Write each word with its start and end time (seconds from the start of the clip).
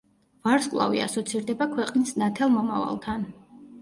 ვარსკვლავი 0.47 1.03
ასოცირდება 1.03 1.67
ქვეყნის 1.75 2.15
ნათელ 2.23 2.53
მომავალთან. 2.59 3.33